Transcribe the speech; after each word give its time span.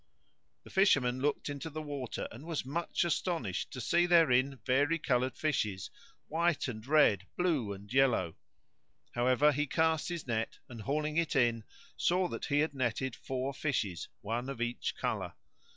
The 0.63 0.71
Fisherman 0.71 1.21
looked 1.21 1.47
into 1.47 1.69
the 1.69 1.79
water 1.83 2.27
and 2.31 2.43
was 2.47 2.65
much 2.65 3.03
astonished 3.03 3.69
to 3.69 3.79
see 3.79 4.07
therein 4.07 4.57
vari 4.65 4.97
coloured 4.97 5.37
fishes, 5.37 5.91
white 6.27 6.67
and 6.67 6.83
red, 6.87 7.27
blue 7.37 7.71
and 7.71 7.93
yellow; 7.93 8.35
however 9.11 9.51
he 9.51 9.67
cast 9.67 10.09
his 10.09 10.25
net 10.25 10.57
and, 10.67 10.81
hauling 10.81 11.17
it 11.17 11.35
in, 11.35 11.65
saw 11.97 12.27
that 12.29 12.45
he 12.45 12.61
had 12.61 12.73
netted 12.73 13.15
four 13.15 13.53
fishes, 13.53 14.09
one 14.21 14.49
of 14.49 14.59
each 14.59 14.95
colour. 14.95 15.35